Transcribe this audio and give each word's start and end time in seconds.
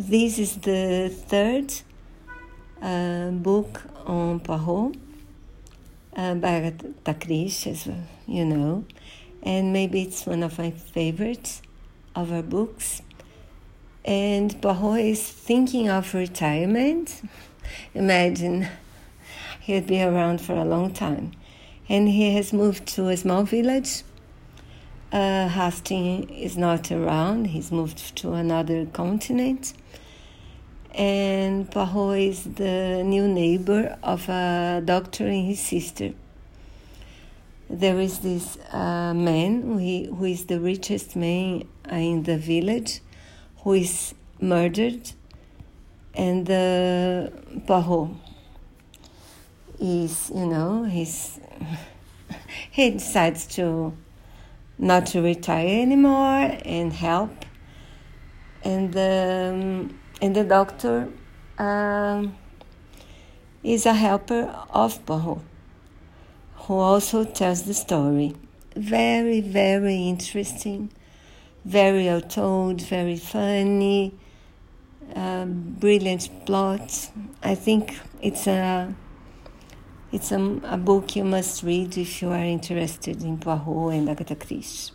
This 0.00 0.38
is 0.38 0.56
the 0.56 1.10
third 1.10 1.74
uh, 2.80 3.32
book 3.32 3.82
on 4.06 4.40
Poirot 4.40 4.96
uh, 6.16 6.34
by 6.36 6.72
Christie, 7.04 7.70
as 7.70 7.86
you 8.26 8.46
know, 8.46 8.86
and 9.42 9.74
maybe 9.74 10.00
it's 10.00 10.24
one 10.24 10.42
of 10.42 10.58
my 10.58 10.70
favorites 10.70 11.60
of 12.16 12.30
her 12.30 12.40
books. 12.40 13.02
And 14.02 14.58
Poirot 14.62 15.04
is 15.04 15.22
thinking 15.22 15.90
of 15.90 16.14
retirement. 16.14 17.20
Imagine 17.94 18.68
he'd 19.60 19.86
be 19.86 20.02
around 20.02 20.40
for 20.40 20.54
a 20.54 20.64
long 20.64 20.94
time. 20.94 21.32
And 21.90 22.08
he 22.08 22.34
has 22.36 22.54
moved 22.54 22.86
to 22.94 23.08
a 23.08 23.18
small 23.18 23.42
village. 23.42 24.02
Uh, 25.12 25.48
Hastings 25.48 26.30
is 26.30 26.56
not 26.56 26.92
around, 26.92 27.46
he's 27.48 27.72
moved 27.72 28.14
to 28.14 28.34
another 28.34 28.86
continent. 28.86 29.72
And 30.94 31.68
Poirot 31.68 32.20
is 32.20 32.44
the 32.44 33.02
new 33.04 33.26
neighbor 33.26 33.98
of 34.04 34.28
a 34.28 34.80
doctor 34.84 35.26
and 35.26 35.46
his 35.46 35.58
sister. 35.58 36.12
There 37.68 37.98
is 37.98 38.20
this 38.20 38.56
uh, 38.72 39.12
man 39.14 39.62
who, 39.62 40.14
who 40.14 40.24
is 40.26 40.44
the 40.44 40.60
richest 40.60 41.16
man 41.16 41.66
in 41.90 42.22
the 42.22 42.38
village 42.38 43.00
who 43.64 43.72
is 43.72 44.14
murdered, 44.40 45.10
and 46.14 46.48
uh, 46.48 47.30
Poirot 47.66 48.10
is, 49.80 50.30
you 50.32 50.46
know, 50.46 50.84
he's 50.84 51.40
he 52.70 52.90
decides 52.90 53.46
to 53.56 53.92
not 54.80 55.04
to 55.04 55.20
retire 55.20 55.82
anymore 55.82 56.56
and 56.64 56.92
help, 56.92 57.44
and 58.64 58.96
um, 58.96 60.00
and 60.22 60.34
the 60.34 60.44
doctor 60.44 61.08
um, 61.58 62.34
is 63.62 63.84
a 63.84 63.92
helper 63.92 64.54
of 64.70 65.04
Poirot, 65.04 65.42
who 66.54 66.74
also 66.74 67.24
tells 67.24 67.64
the 67.64 67.74
story. 67.74 68.34
Very, 68.74 69.40
very 69.42 70.08
interesting, 70.08 70.90
very 71.64 72.06
well 72.06 72.22
told, 72.22 72.80
very 72.80 73.16
funny, 73.16 74.14
uh, 75.14 75.44
brilliant 75.44 76.46
plot. 76.46 77.10
I 77.42 77.54
think 77.54 77.98
it's 78.22 78.46
a 78.46 78.94
it's 80.12 80.32
a, 80.32 80.60
a 80.64 80.76
book 80.76 81.16
you 81.16 81.24
must 81.24 81.62
read 81.62 81.96
if 81.96 82.22
you 82.22 82.30
are 82.30 82.44
interested 82.44 83.22
in 83.22 83.38
Poirot 83.38 83.94
and 83.94 84.10
Agatha 84.10 84.34
Christie. 84.34 84.92